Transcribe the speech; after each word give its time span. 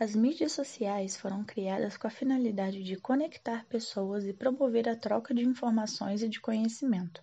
As 0.00 0.14
mídias 0.14 0.52
sociais 0.52 1.16
foram 1.16 1.42
criadas 1.42 1.96
com 1.96 2.06
a 2.06 2.10
finalidade 2.10 2.84
de 2.84 2.94
conectar 2.94 3.66
pessoas 3.66 4.24
e 4.24 4.32
promover 4.32 4.88
a 4.88 4.94
troca 4.94 5.34
de 5.34 5.42
informações 5.42 6.22
e 6.22 6.28
de 6.28 6.40
conhecimento. 6.40 7.20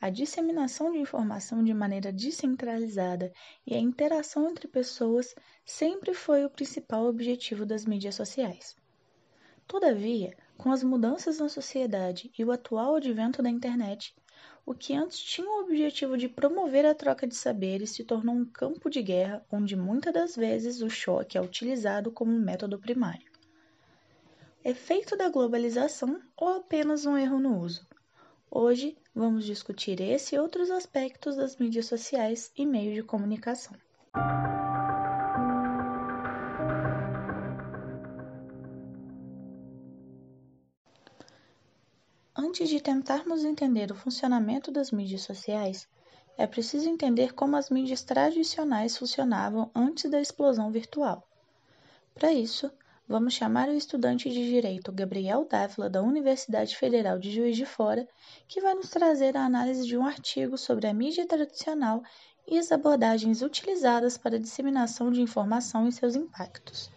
A 0.00 0.10
disseminação 0.10 0.90
de 0.90 0.98
informação 0.98 1.62
de 1.62 1.72
maneira 1.72 2.12
descentralizada 2.12 3.32
e 3.64 3.76
a 3.76 3.78
interação 3.78 4.50
entre 4.50 4.66
pessoas 4.66 5.36
sempre 5.64 6.14
foi 6.14 6.44
o 6.44 6.50
principal 6.50 7.06
objetivo 7.06 7.64
das 7.64 7.84
mídias 7.84 8.16
sociais. 8.16 8.74
Todavia, 9.64 10.36
com 10.56 10.72
as 10.72 10.82
mudanças 10.82 11.38
na 11.38 11.48
sociedade 11.48 12.28
e 12.36 12.44
o 12.44 12.50
atual 12.50 12.96
advento 12.96 13.40
da 13.40 13.50
internet, 13.50 14.16
o 14.68 14.74
que 14.74 14.94
antes 14.94 15.18
tinha 15.18 15.48
o 15.48 15.62
objetivo 15.62 16.14
de 16.18 16.28
promover 16.28 16.84
a 16.84 16.94
troca 16.94 17.26
de 17.26 17.34
saberes 17.34 17.92
se 17.92 18.04
tornou 18.04 18.34
um 18.34 18.44
campo 18.44 18.90
de 18.90 19.00
guerra 19.00 19.42
onde 19.50 19.74
muitas 19.74 20.12
das 20.12 20.36
vezes 20.36 20.82
o 20.82 20.90
choque 20.90 21.38
é 21.38 21.40
utilizado 21.40 22.12
como 22.12 22.38
método 22.38 22.78
primário. 22.78 23.32
Efeito 24.62 25.16
da 25.16 25.30
globalização 25.30 26.20
ou 26.36 26.48
apenas 26.48 27.06
um 27.06 27.16
erro 27.16 27.40
no 27.40 27.58
uso? 27.58 27.86
Hoje 28.50 28.94
vamos 29.14 29.46
discutir 29.46 30.02
esse 30.02 30.34
e 30.34 30.38
outros 30.38 30.70
aspectos 30.70 31.36
das 31.36 31.56
mídias 31.56 31.86
sociais 31.86 32.52
e 32.54 32.66
meios 32.66 32.94
de 32.94 33.02
comunicação. 33.02 33.74
Antes 42.48 42.70
de 42.70 42.80
tentarmos 42.80 43.44
entender 43.44 43.92
o 43.92 43.94
funcionamento 43.94 44.72
das 44.72 44.90
mídias 44.90 45.20
sociais, 45.20 45.86
é 46.34 46.46
preciso 46.46 46.88
entender 46.88 47.34
como 47.34 47.56
as 47.56 47.68
mídias 47.68 48.02
tradicionais 48.02 48.96
funcionavam 48.96 49.70
antes 49.74 50.10
da 50.10 50.18
explosão 50.18 50.72
virtual. 50.72 51.28
Para 52.14 52.32
isso, 52.32 52.72
vamos 53.06 53.34
chamar 53.34 53.68
o 53.68 53.74
estudante 53.74 54.30
de 54.30 54.48
Direito 54.48 54.90
Gabriel 54.90 55.44
Dávila, 55.44 55.90
da 55.90 56.02
Universidade 56.02 56.74
Federal 56.74 57.18
de 57.18 57.30
Juiz 57.30 57.54
de 57.54 57.66
Fora, 57.66 58.08
que 58.48 58.62
vai 58.62 58.74
nos 58.74 58.88
trazer 58.88 59.36
a 59.36 59.44
análise 59.44 59.86
de 59.86 59.98
um 59.98 60.06
artigo 60.06 60.56
sobre 60.56 60.86
a 60.86 60.94
mídia 60.94 61.26
tradicional 61.26 62.02
e 62.46 62.58
as 62.58 62.72
abordagens 62.72 63.42
utilizadas 63.42 64.16
para 64.16 64.36
a 64.36 64.40
disseminação 64.40 65.12
de 65.12 65.20
informação 65.20 65.86
e 65.86 65.92
seus 65.92 66.16
impactos. 66.16 66.90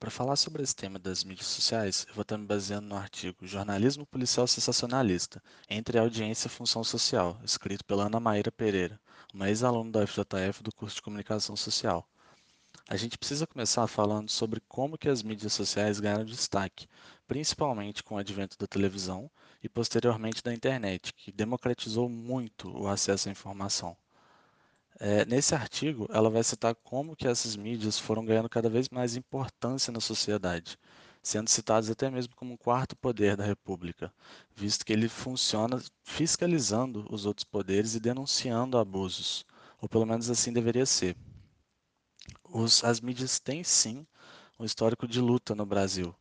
Para 0.00 0.12
falar 0.12 0.36
sobre 0.36 0.62
esse 0.62 0.76
tema 0.76 0.96
das 0.96 1.24
mídias 1.24 1.48
sociais, 1.48 2.06
eu 2.08 2.14
vou 2.14 2.22
estar 2.22 2.38
me 2.38 2.46
baseando 2.46 2.86
no 2.86 2.94
artigo 2.94 3.44
Jornalismo 3.44 4.06
Policial 4.06 4.46
Sensacionalista, 4.46 5.42
entre 5.68 5.98
audiência 5.98 6.46
e 6.46 6.50
função 6.50 6.84
social, 6.84 7.36
escrito 7.42 7.84
pela 7.84 8.06
Ana 8.06 8.20
Maíra 8.20 8.52
Pereira, 8.52 9.00
uma 9.34 9.48
ex-aluna 9.48 9.90
da 9.90 10.06
FJF 10.06 10.62
do 10.62 10.72
curso 10.72 10.94
de 10.96 11.02
Comunicação 11.02 11.56
Social. 11.56 12.08
A 12.88 12.96
gente 12.96 13.18
precisa 13.18 13.44
começar 13.44 13.88
falando 13.88 14.30
sobre 14.30 14.60
como 14.68 14.96
que 14.96 15.08
as 15.08 15.20
mídias 15.20 15.52
sociais 15.52 15.98
ganharam 15.98 16.24
destaque, 16.24 16.86
principalmente 17.26 18.04
com 18.04 18.14
o 18.14 18.18
advento 18.18 18.56
da 18.56 18.68
televisão 18.68 19.28
e 19.60 19.68
posteriormente 19.68 20.44
da 20.44 20.54
internet, 20.54 21.12
que 21.12 21.32
democratizou 21.32 22.08
muito 22.08 22.70
o 22.70 22.86
acesso 22.86 23.28
à 23.28 23.32
informação. 23.32 23.96
É, 25.00 25.24
nesse 25.24 25.54
artigo, 25.54 26.08
ela 26.10 26.28
vai 26.28 26.42
citar 26.42 26.74
como 26.74 27.14
que 27.14 27.28
essas 27.28 27.54
mídias 27.56 27.98
foram 27.98 28.24
ganhando 28.24 28.48
cada 28.48 28.68
vez 28.68 28.88
mais 28.88 29.16
importância 29.16 29.92
na 29.92 30.00
sociedade, 30.00 30.76
sendo 31.22 31.48
citados 31.48 31.88
até 31.88 32.10
mesmo 32.10 32.34
como 32.34 32.54
o 32.54 32.58
quarto 32.58 32.96
poder 32.96 33.36
da 33.36 33.44
República, 33.44 34.12
visto 34.56 34.84
que 34.84 34.92
ele 34.92 35.08
funciona 35.08 35.80
fiscalizando 36.02 37.06
os 37.10 37.26
outros 37.26 37.44
poderes 37.44 37.94
e 37.94 38.00
denunciando 38.00 38.76
abusos, 38.76 39.46
ou 39.80 39.88
pelo 39.88 40.04
menos 40.06 40.28
assim 40.30 40.52
deveria 40.52 40.86
ser. 40.86 41.16
Os, 42.42 42.82
as 42.82 43.00
mídias 43.00 43.38
têm 43.38 43.62
sim 43.62 44.04
um 44.58 44.64
histórico 44.64 45.06
de 45.06 45.20
luta 45.20 45.54
no 45.54 45.64
Brasil. 45.64 46.14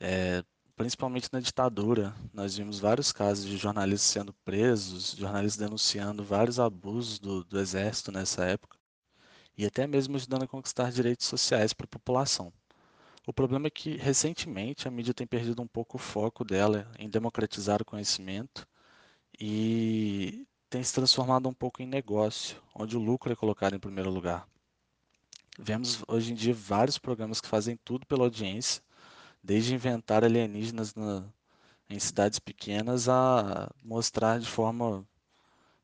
É, 0.00 0.42
principalmente 0.78 1.28
na 1.32 1.40
ditadura, 1.40 2.14
nós 2.32 2.56
vimos 2.56 2.78
vários 2.78 3.10
casos 3.10 3.44
de 3.44 3.56
jornalistas 3.56 4.08
sendo 4.08 4.32
presos, 4.44 5.10
jornalistas 5.18 5.58
denunciando 5.58 6.22
vários 6.22 6.60
abusos 6.60 7.18
do, 7.18 7.42
do 7.42 7.58
exército 7.58 8.12
nessa 8.12 8.44
época, 8.44 8.78
e 9.56 9.66
até 9.66 9.88
mesmo 9.88 10.14
ajudando 10.14 10.44
a 10.44 10.46
conquistar 10.46 10.92
direitos 10.92 11.26
sociais 11.26 11.72
para 11.72 11.84
a 11.84 11.88
população. 11.88 12.52
O 13.26 13.32
problema 13.32 13.66
é 13.66 13.70
que, 13.70 13.96
recentemente, 13.96 14.86
a 14.86 14.90
mídia 14.90 15.12
tem 15.12 15.26
perdido 15.26 15.60
um 15.60 15.66
pouco 15.66 15.96
o 15.96 16.00
foco 16.00 16.44
dela 16.44 16.88
em 16.96 17.10
democratizar 17.10 17.82
o 17.82 17.84
conhecimento 17.84 18.64
e 19.38 20.46
tem 20.70 20.82
se 20.84 20.94
transformado 20.94 21.48
um 21.48 21.54
pouco 21.54 21.82
em 21.82 21.86
negócio, 21.86 22.62
onde 22.72 22.96
o 22.96 23.00
lucro 23.00 23.32
é 23.32 23.36
colocado 23.36 23.74
em 23.74 23.80
primeiro 23.80 24.10
lugar. 24.10 24.46
Vemos 25.58 26.04
hoje 26.06 26.30
em 26.30 26.36
dia 26.36 26.54
vários 26.54 26.98
programas 26.98 27.40
que 27.40 27.48
fazem 27.48 27.76
tudo 27.84 28.06
pela 28.06 28.22
audiência 28.22 28.80
desde 29.42 29.74
inventar 29.74 30.24
alienígenas 30.24 30.94
na, 30.94 31.24
em 31.88 31.98
cidades 31.98 32.38
pequenas 32.38 33.08
a 33.08 33.70
mostrar 33.82 34.38
de 34.38 34.48
forma 34.48 35.06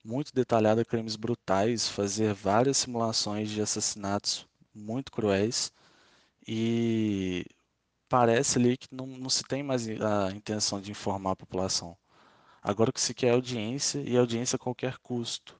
muito 0.04 0.34
detalhada 0.34 0.84
crimes 0.84 1.16
brutais, 1.16 1.88
fazer 1.88 2.34
várias 2.34 2.78
simulações 2.78 3.50
de 3.50 3.62
assassinatos 3.62 4.46
muito 4.74 5.10
cruéis 5.10 5.72
e 6.46 7.46
parece 8.08 8.58
ali 8.58 8.76
que 8.76 8.88
não, 8.92 9.06
não 9.06 9.30
se 9.30 9.42
tem 9.44 9.62
mais 9.62 9.88
a 9.88 10.30
intenção 10.32 10.80
de 10.80 10.90
informar 10.90 11.32
a 11.32 11.36
população. 11.36 11.96
Agora 12.62 12.90
o 12.90 12.92
que 12.92 13.00
se 13.00 13.14
quer 13.14 13.28
é 13.28 13.30
audiência 13.32 13.98
e 14.00 14.16
audiência 14.16 14.56
a 14.56 14.58
qualquer 14.58 14.98
custo. 14.98 15.58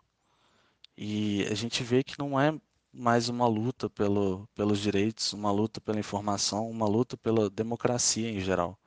E 0.97 1.47
a 1.51 1.55
gente 1.55 1.83
vê 1.83 2.05
que 2.05 2.19
não 2.19 2.39
é 2.39 2.55
mais 2.97 3.29
uma 3.29 3.49
luta 3.49 3.91
pelo, 3.91 4.49
pelos 4.55 4.79
direitos, 4.79 5.33
uma 5.33 5.51
luta 5.51 5.81
pela 5.81 5.99
informação, 5.99 6.71
uma 6.71 6.87
luta 6.87 7.17
pela 7.17 7.51
democracia 7.51 8.31
em 8.31 8.39
geral. 8.39 8.79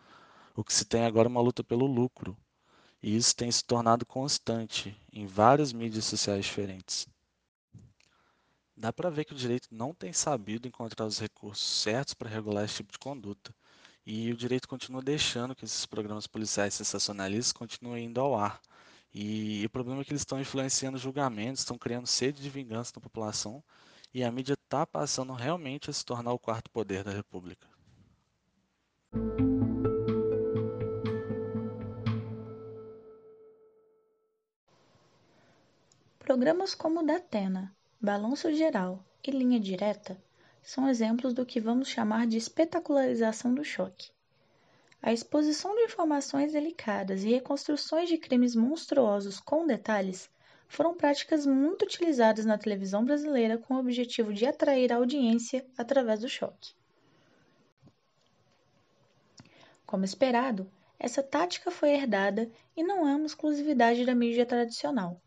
O 0.55 0.63
que 0.63 0.73
se 0.73 0.85
tem 0.85 1.03
agora 1.03 1.27
é 1.27 1.29
uma 1.29 1.41
luta 1.41 1.61
pelo 1.61 1.85
lucro. 1.85 2.35
E 3.03 3.15
isso 3.15 3.35
tem 3.35 3.51
se 3.51 3.63
tornado 3.65 4.05
constante 4.05 4.97
em 5.11 5.27
várias 5.27 5.73
mídias 5.73 6.05
sociais 6.05 6.45
diferentes. 6.45 7.05
Dá 8.77 8.93
para 8.93 9.09
ver 9.09 9.25
que 9.25 9.33
o 9.33 9.37
direito 9.37 9.67
não 9.71 9.93
tem 9.93 10.13
sabido 10.13 10.67
encontrar 10.67 11.05
os 11.05 11.19
recursos 11.19 11.81
certos 11.81 12.13
para 12.13 12.29
regular 12.29 12.63
esse 12.63 12.75
tipo 12.75 12.93
de 12.93 12.99
conduta. 12.99 13.53
E 14.05 14.31
o 14.31 14.37
direito 14.37 14.69
continua 14.69 15.01
deixando 15.01 15.53
que 15.53 15.65
esses 15.65 15.85
programas 15.85 16.25
policiais 16.25 16.73
sensacionalistas 16.73 17.51
continuem 17.51 18.05
indo 18.05 18.21
ao 18.21 18.39
ar. 18.39 18.61
E, 19.13 19.61
e 19.63 19.65
o 19.65 19.69
problema 19.69 20.01
é 20.01 20.05
que 20.05 20.11
eles 20.11 20.21
estão 20.21 20.39
influenciando 20.39 20.97
julgamentos, 20.97 21.61
estão 21.61 21.77
criando 21.77 22.07
sede 22.07 22.41
de 22.41 22.49
vingança 22.49 22.93
na 22.95 23.01
população 23.01 23.61
e 24.13 24.23
a 24.23 24.31
mídia 24.31 24.53
está 24.53 24.85
passando 24.85 25.33
realmente 25.33 25.89
a 25.89 25.93
se 25.93 26.05
tornar 26.05 26.33
o 26.33 26.39
quarto 26.39 26.69
poder 26.71 27.03
da 27.03 27.11
República. 27.11 27.67
Programas 36.19 36.75
como 36.75 36.99
o 36.99 37.05
da 37.05 37.15
Atena, 37.15 37.73
Balanço 38.01 38.53
Geral 38.53 39.03
e 39.23 39.31
Linha 39.31 39.59
Direta 39.59 40.21
são 40.61 40.89
exemplos 40.89 41.33
do 41.33 41.45
que 41.45 41.61
vamos 41.61 41.87
chamar 41.87 42.27
de 42.27 42.37
espetacularização 42.37 43.53
do 43.55 43.63
choque. 43.63 44.11
A 45.01 45.13
exposição 45.13 45.73
de 45.75 45.83
informações 45.83 46.51
delicadas 46.51 47.23
e 47.23 47.29
reconstruções 47.29 48.09
de 48.09 48.17
crimes 48.17 48.55
monstruosos 48.55 49.39
com 49.39 49.65
detalhes 49.65 50.29
foram 50.67 50.93
práticas 50.93 51.45
muito 51.45 51.83
utilizadas 51.83 52.45
na 52.45 52.57
televisão 52.57 53.03
brasileira 53.03 53.57
com 53.57 53.75
o 53.75 53.79
objetivo 53.79 54.33
de 54.33 54.45
atrair 54.45 54.91
a 54.91 54.97
audiência 54.97 55.65
através 55.77 56.19
do 56.19 56.29
choque. 56.29 56.75
Como 59.85 60.03
esperado, 60.03 60.69
essa 60.99 61.23
tática 61.23 61.71
foi 61.71 61.91
herdada 61.91 62.51
e 62.75 62.83
não 62.83 63.07
é 63.07 63.15
uma 63.15 63.25
exclusividade 63.25 64.05
da 64.05 64.13
mídia 64.13 64.45
tradicional. 64.45 65.21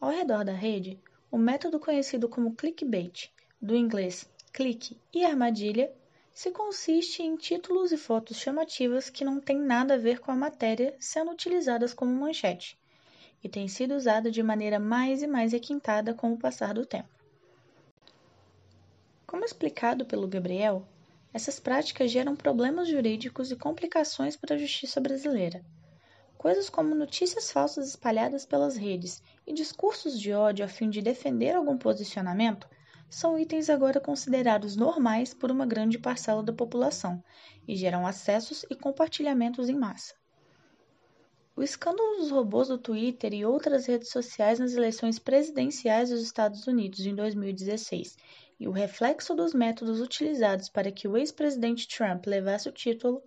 Ao 0.00 0.10
redor 0.10 0.44
da 0.44 0.52
rede, 0.52 1.00
o 1.30 1.38
método 1.38 1.78
conhecido 1.78 2.28
como 2.28 2.54
clickbait, 2.54 3.30
do 3.60 3.76
inglês 3.76 4.28
clique 4.52 5.00
e 5.14 5.24
armadilha, 5.24 5.92
se 6.32 6.50
consiste 6.50 7.22
em 7.22 7.36
títulos 7.36 7.92
e 7.92 7.96
fotos 7.96 8.38
chamativas 8.38 9.10
que 9.10 9.24
não 9.24 9.40
têm 9.40 9.58
nada 9.58 9.94
a 9.94 9.98
ver 9.98 10.20
com 10.20 10.30
a 10.32 10.36
matéria 10.36 10.96
sendo 10.98 11.30
utilizadas 11.30 11.94
como 11.94 12.12
manchete 12.12 12.78
e 13.42 13.48
tem 13.48 13.68
sido 13.68 13.94
usada 13.94 14.30
de 14.30 14.42
maneira 14.42 14.78
mais 14.78 15.22
e 15.22 15.26
mais 15.26 15.52
requintada 15.52 16.14
com 16.14 16.32
o 16.32 16.38
passar 16.38 16.74
do 16.74 16.84
tempo. 16.84 17.08
Como 19.26 19.44
explicado 19.44 20.06
pelo 20.06 20.26
Gabriel, 20.26 20.86
essas 21.32 21.60
práticas 21.60 22.10
geram 22.10 22.34
problemas 22.34 22.88
jurídicos 22.88 23.50
e 23.50 23.56
complicações 23.56 24.36
para 24.36 24.54
a 24.54 24.58
justiça 24.58 25.00
brasileira. 25.00 25.64
Coisas 26.38 26.70
como 26.70 26.94
notícias 26.94 27.50
falsas 27.50 27.88
espalhadas 27.88 28.46
pelas 28.46 28.76
redes 28.76 29.22
e 29.46 29.52
discursos 29.52 30.18
de 30.18 30.32
ódio 30.32 30.64
a 30.64 30.68
fim 30.68 30.88
de 30.88 31.02
defender 31.02 31.54
algum 31.54 31.76
posicionamento 31.76 32.68
são 33.10 33.38
itens 33.38 33.70
agora 33.70 34.00
considerados 34.00 34.76
normais 34.76 35.32
por 35.32 35.50
uma 35.50 35.66
grande 35.66 35.98
parcela 35.98 36.42
da 36.42 36.52
população 36.52 37.22
e 37.66 37.74
geram 37.74 38.06
acessos 38.06 38.64
e 38.70 38.74
compartilhamentos 38.74 39.68
em 39.68 39.76
massa. 39.76 40.14
O 41.58 41.62
escândalo 41.64 42.18
dos 42.18 42.30
robôs 42.30 42.68
do 42.68 42.78
Twitter 42.78 43.34
e 43.34 43.44
outras 43.44 43.86
redes 43.86 44.10
sociais 44.10 44.60
nas 44.60 44.74
eleições 44.74 45.18
presidenciais 45.18 46.08
dos 46.08 46.22
Estados 46.22 46.68
Unidos 46.68 47.04
em 47.04 47.12
2016 47.16 48.16
e 48.60 48.68
o 48.68 48.70
reflexo 48.70 49.34
dos 49.34 49.52
métodos 49.52 50.00
utilizados 50.00 50.68
para 50.68 50.92
que 50.92 51.08
o 51.08 51.16
ex-presidente 51.16 51.88
Trump 51.88 52.26
levasse 52.26 52.68
o 52.68 52.72
título 52.72 53.20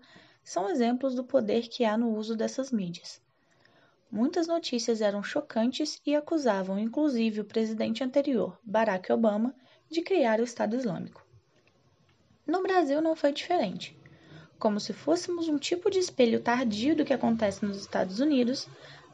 são 0.45 0.69
exemplos 0.69 1.13
do 1.13 1.25
poder 1.25 1.67
que 1.67 1.83
há 1.83 1.97
no 1.97 2.15
uso 2.15 2.33
dessas 2.33 2.71
mídias. 2.71 3.21
Muitas 4.09 4.47
notícias 4.47 5.01
eram 5.01 5.21
chocantes 5.21 5.99
e 6.05 6.15
acusavam 6.15 6.79
inclusive 6.79 7.41
o 7.41 7.45
presidente 7.45 8.01
anterior, 8.01 8.57
Barack 8.63 9.11
Obama, 9.11 9.53
de 9.89 10.01
criar 10.01 10.39
o 10.39 10.45
Estado 10.45 10.77
Islâmico. 10.77 11.21
No 12.47 12.63
Brasil 12.63 13.01
não 13.01 13.13
foi 13.13 13.33
diferente 13.33 14.00
como 14.61 14.79
se 14.79 14.93
fôssemos 14.93 15.49
um 15.49 15.57
tipo 15.57 15.89
de 15.89 15.97
espelho 15.97 16.39
tardio 16.39 16.95
do 16.95 17.03
que 17.03 17.11
acontece 17.11 17.65
nos 17.65 17.77
Estados 17.77 18.19
Unidos, 18.19 18.67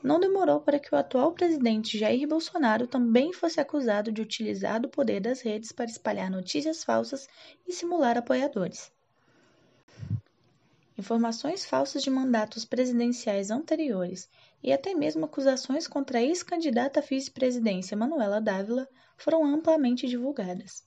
não 0.04 0.20
demorou 0.20 0.60
para 0.60 0.78
que 0.78 0.94
o 0.94 0.98
atual 0.98 1.32
presidente 1.32 1.98
Jair 1.98 2.28
Bolsonaro 2.28 2.86
também 2.86 3.32
fosse 3.32 3.62
acusado 3.62 4.12
de 4.12 4.22
utilizar 4.22 4.86
o 4.86 4.90
poder 4.90 5.22
das 5.22 5.40
redes 5.40 5.72
para 5.72 5.86
espalhar 5.86 6.30
notícias 6.30 6.84
falsas 6.84 7.30
e 7.66 7.72
simular 7.72 8.18
apoiadores. 8.18 8.92
Informações 10.98 11.66
falsas 11.66 12.04
de 12.04 12.10
mandatos 12.10 12.66
presidenciais 12.66 13.50
anteriores 13.50 14.30
e 14.62 14.74
até 14.74 14.94
mesmo 14.94 15.24
acusações 15.24 15.88
contra 15.88 16.20
a 16.20 16.24
ex-candidata 16.24 17.00
à 17.00 17.04
vice-presidência 17.04 17.96
Manuela 17.96 18.42
Dávila 18.42 18.86
foram 19.16 19.46
amplamente 19.46 20.08
divulgadas. 20.08 20.87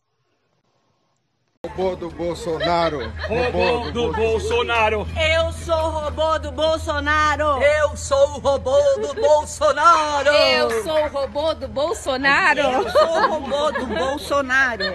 Robô 1.67 1.95
do 1.95 2.09
Bolsonaro. 2.09 3.01
Robô 3.29 3.91
do 3.91 4.13
Bolsonaro. 4.15 5.07
Eu 5.15 5.53
sou 5.53 5.75
o 5.75 5.91
robô 5.91 6.39
do 6.39 6.51
Bolsonaro. 6.51 7.63
Eu 7.63 7.97
sou 7.99 8.17
o 8.17 8.39
robô 8.41 8.77
do 8.99 9.15
Bolsonaro. 9.15 10.29
Eu 10.31 10.83
sou 10.83 11.05
o 11.05 11.09
robô 11.09 11.55
do 11.55 11.69
Bolsonaro. 11.69 12.61
Eu 12.61 12.91
sou 12.91 13.07
o 13.07 13.29
robô 13.29 13.73
do 13.73 13.87
Bolsonaro. 13.87 14.95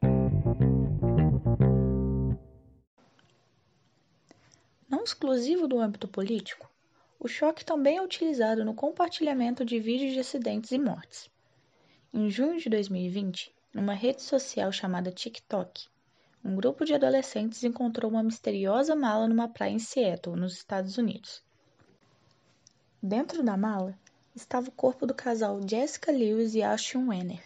Não 4.89 5.03
exclusivo 5.03 5.67
do 5.67 5.79
âmbito 5.79 6.07
político, 6.07 6.67
o 7.19 7.27
choque 7.27 7.63
também 7.63 7.97
é 7.97 8.01
utilizado 8.01 8.65
no 8.65 8.73
compartilhamento 8.73 9.63
de 9.63 9.79
vídeos 9.79 10.13
de 10.13 10.19
acidentes 10.19 10.71
e 10.71 10.79
mortes. 10.79 11.29
Em 12.11 12.27
junho 12.29 12.59
de 12.59 12.69
2020, 12.69 13.53
numa 13.71 13.93
rede 13.93 14.23
social 14.23 14.71
chamada 14.71 15.11
TikTok, 15.11 15.93
um 16.45 16.55
grupo 16.55 16.85
de 16.85 16.93
adolescentes 16.93 17.63
encontrou 17.63 18.11
uma 18.11 18.21
misteriosa 18.21 18.95
mala 18.95 19.27
numa 19.27 19.49
praia 19.49 19.71
em 19.71 19.79
Seattle, 19.79 20.35
nos 20.35 20.53
Estados 20.53 20.95
Unidos. 20.95 21.41
Dentro 23.01 23.41
da 23.41 23.57
mala 23.57 23.97
estava 24.35 24.69
o 24.69 24.71
corpo 24.71 25.07
do 25.07 25.13
casal 25.15 25.59
Jessica 25.67 26.11
Lewis 26.11 26.53
e 26.53 26.61
Ashton 26.61 27.07
Wenner. 27.07 27.43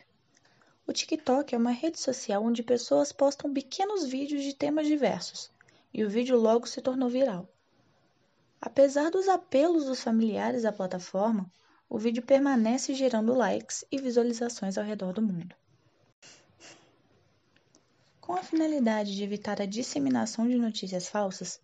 O 0.86 0.92
TikTok 0.92 1.56
é 1.56 1.58
uma 1.58 1.72
rede 1.72 1.98
social 1.98 2.44
onde 2.44 2.62
pessoas 2.62 3.14
postam 3.14 3.54
pequenos 3.54 4.06
vídeos 4.06 4.44
de 4.44 4.54
temas 4.54 4.86
diversos, 4.86 5.50
e 5.94 6.04
o 6.04 6.10
vídeo 6.10 6.38
logo 6.38 6.68
se 6.68 6.82
tornou 6.82 7.08
viral. 7.08 7.48
Apesar 8.60 9.10
dos 9.10 9.30
apelos 9.30 9.86
dos 9.86 10.04
familiares 10.04 10.66
à 10.66 10.74
plataforma, 10.74 11.50
o 11.90 11.98
vídeo 11.98 12.22
permanece 12.22 12.94
gerando 12.94 13.34
likes 13.34 13.86
e 13.90 13.98
visualizações 13.98 14.78
ao 14.78 14.84
redor 14.84 15.14
do 15.14 15.22
mundo. 15.22 15.56
Com 18.30 18.36
a 18.36 18.44
finalidade 18.44 19.16
de 19.16 19.24
evitar 19.24 19.60
a 19.60 19.66
disseminação 19.66 20.48
de 20.48 20.56
notícias 20.56 21.10
falsas, 21.10 21.60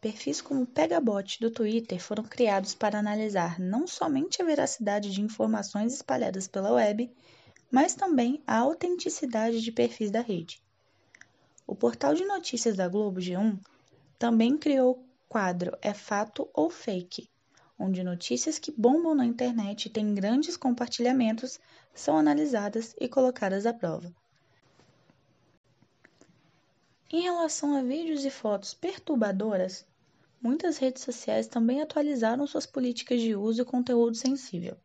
perfis 0.00 0.40
como 0.40 0.62
o 0.62 0.66
Pegabot 0.66 1.40
do 1.40 1.50
Twitter 1.50 2.00
foram 2.00 2.22
criados 2.22 2.72
para 2.72 3.00
analisar 3.00 3.58
não 3.58 3.84
somente 3.84 4.40
a 4.40 4.44
veracidade 4.44 5.10
de 5.10 5.20
informações 5.20 5.92
espalhadas 5.92 6.46
pela 6.46 6.70
web, 6.70 7.12
mas 7.68 7.96
também 7.96 8.40
a 8.46 8.58
autenticidade 8.58 9.60
de 9.60 9.72
perfis 9.72 10.08
da 10.12 10.20
rede. 10.20 10.62
O 11.66 11.74
portal 11.74 12.14
de 12.14 12.24
notícias 12.24 12.76
da 12.76 12.86
Globo 12.86 13.18
G1 13.18 13.58
também 14.16 14.56
criou 14.56 14.92
o 14.92 15.04
quadro 15.28 15.76
É 15.82 15.92
Fato 15.92 16.48
ou 16.54 16.70
Fake, 16.70 17.28
onde 17.76 18.04
notícias 18.04 18.56
que 18.56 18.70
bombam 18.70 19.16
na 19.16 19.26
internet 19.26 19.86
e 19.86 19.90
têm 19.90 20.14
grandes 20.14 20.56
compartilhamentos 20.56 21.58
são 21.92 22.16
analisadas 22.16 22.94
e 23.00 23.08
colocadas 23.08 23.66
à 23.66 23.74
prova. 23.74 24.14
Em 27.16 27.20
relação 27.20 27.76
a 27.76 27.80
vídeos 27.80 28.24
e 28.24 28.28
fotos 28.28 28.74
perturbadoras, 28.74 29.86
muitas 30.42 30.78
redes 30.78 31.04
sociais 31.04 31.46
também 31.46 31.80
atualizaram 31.80 32.44
suas 32.44 32.66
políticas 32.66 33.20
de 33.20 33.36
uso 33.36 33.62
e 33.62 33.64
conteúdo 33.64 34.16
sensível. 34.16 34.76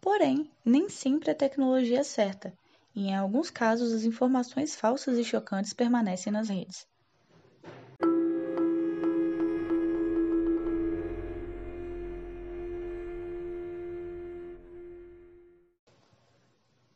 Porém, 0.00 0.50
nem 0.64 0.88
sempre 0.88 1.30
a 1.30 1.34
tecnologia 1.34 2.00
é 2.00 2.02
certa, 2.02 2.54
e 2.94 3.08
em 3.08 3.14
alguns 3.14 3.50
casos 3.50 3.92
as 3.92 4.04
informações 4.04 4.74
falsas 4.74 5.18
e 5.18 5.24
chocantes 5.24 5.74
permanecem 5.74 6.32
nas 6.32 6.48
redes. 6.48 6.86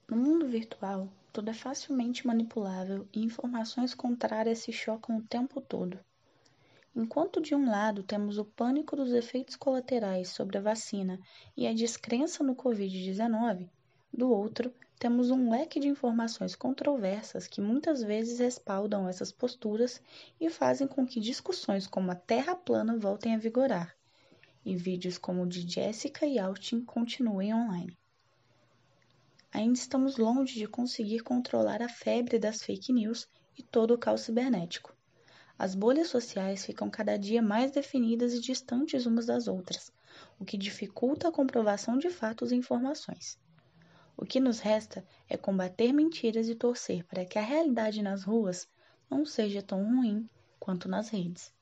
No 0.09 0.17
mundo 0.17 0.49
virtual, 0.49 1.11
tudo 1.37 1.51
é 1.51 1.53
facilmente 1.53 2.27
manipulável 2.27 3.07
e 3.13 3.23
informações 3.23 3.93
contrárias 3.93 4.61
se 4.61 4.73
chocam 4.73 5.19
o 5.19 5.23
tempo 5.23 5.61
todo. 5.61 6.01
Enquanto 6.95 7.43
de 7.43 7.55
um 7.55 7.69
lado 7.69 8.03
temos 8.03 8.39
o 8.39 8.45
pânico 8.47 8.97
dos 8.97 9.13
efeitos 9.13 9.55
colaterais 9.55 10.31
sobre 10.31 10.57
a 10.57 10.63
vacina 10.63 11.21
e 11.55 11.67
a 11.67 11.75
descrença 11.75 12.43
no 12.43 12.57
Covid-19, 12.57 13.69
do 14.11 14.31
outro, 14.31 14.73
temos 14.99 15.31
um 15.31 15.51
leque 15.51 15.79
de 15.79 15.89
informações 15.89 16.57
controversas 16.57 17.47
que 17.47 17.61
muitas 17.61 18.03
vezes 18.03 18.39
respaldam 18.39 19.07
essas 19.07 19.31
posturas 19.31 20.01
e 20.41 20.49
fazem 20.49 20.87
com 20.87 21.07
que 21.07 21.21
discussões 21.21 21.87
como 21.87 22.11
a 22.11 22.15
Terra 22.15 22.57
plana 22.57 22.97
voltem 22.97 23.35
a 23.35 23.39
vigorar, 23.39 23.95
e 24.65 24.75
vídeos 24.75 25.19
como 25.19 25.43
o 25.43 25.47
de 25.47 25.71
Jessica 25.71 26.25
e 26.25 26.39
Austin 26.39 26.81
continuem 26.81 27.53
online 27.53 27.95
ainda 29.57 29.79
estamos 29.79 30.19
longe 30.19 30.59
de 30.59 30.69
conseguir 30.69 31.21
controlar 31.21 31.81
a 31.81 31.89
febre 31.89 32.39
das 32.39 32.63
fake 32.63 32.93
news 32.93 33.27
e 33.57 33.63
todo 33.63 33.95
o 33.95 33.99
caos 33.99 34.21
cibernético. 34.21 34.95
As 35.59 35.75
bolhas 35.75 36.09
sociais 36.09 36.67
ficam 36.67 36.91
cada 36.91 37.17
dia 37.17 37.41
mais 37.41 37.71
definidas 37.71 38.35
e 38.35 38.41
distantes 38.41 39.07
umas 39.07 39.25
das 39.25 39.49
outras, 39.49 39.91
o 40.39 40.45
que 40.45 40.59
dificulta 40.59 41.29
a 41.29 41.33
comprovação 41.33 41.97
de 41.97 42.11
fatos 42.11 42.53
e 42.53 42.55
informações. 42.55 43.39
O 44.15 44.27
que 44.27 44.39
nos 44.39 44.59
resta 44.61 45.03
é 45.27 45.39
combater 45.39 45.91
mentiras 45.91 46.51
e 46.51 46.55
torcer 46.55 47.03
para 47.05 47.25
que 47.25 47.39
a 47.39 47.43
realidade 47.43 48.03
nas 48.03 48.25
ruas 48.25 48.69
não 49.09 49.25
seja 49.25 49.63
tão 49.63 49.83
ruim 49.83 50.29
quanto 50.61 50.87
nas 50.87 51.09
redes. 51.09 51.56